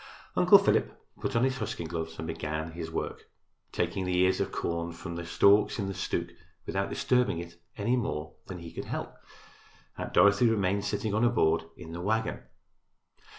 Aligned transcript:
Uncle 0.35 0.57
Philip 0.57 0.99
put 1.21 1.35
on 1.35 1.43
his 1.43 1.59
husking 1.59 1.87
gloves 1.87 2.17
and 2.17 2.25
began 2.25 2.71
his 2.71 2.89
work, 2.89 3.29
taking 3.71 4.03
the 4.03 4.17
ears 4.17 4.41
of 4.41 4.51
corn 4.51 4.91
from 4.93 5.15
the 5.15 5.23
stalks 5.27 5.77
in 5.77 5.85
the 5.87 5.93
stook 5.93 6.29
without 6.65 6.89
disturbing 6.89 7.37
it 7.37 7.61
any 7.77 7.95
more 7.95 8.33
than 8.47 8.57
he 8.57 8.73
could 8.73 8.85
help. 8.85 9.13
Aunt 9.99 10.11
Dorothy 10.11 10.49
remained 10.49 10.85
sitting 10.85 11.13
on 11.13 11.21
her 11.21 11.29
board 11.29 11.65
in 11.77 11.91
the 11.91 12.01
wagon. 12.01 12.41